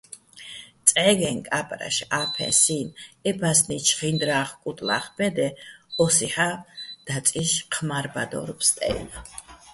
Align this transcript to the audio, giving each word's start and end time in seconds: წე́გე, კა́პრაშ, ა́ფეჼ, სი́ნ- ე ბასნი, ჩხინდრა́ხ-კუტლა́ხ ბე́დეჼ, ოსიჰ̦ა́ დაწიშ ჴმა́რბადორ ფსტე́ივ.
წე́გე, 0.89 1.31
კა́პრაშ, 1.47 1.97
ა́ფეჼ, 2.21 2.47
სი́ნ- 2.61 2.87
ე 3.29 3.31
ბასნი, 3.39 3.77
ჩხინდრა́ხ-კუტლა́ხ 3.87 5.05
ბე́დეჼ, 5.15 5.47
ოსიჰ̦ა́ 6.03 6.53
დაწიშ 7.05 7.51
ჴმა́რბადორ 7.71 8.49
ფსტე́ივ. 8.59 9.11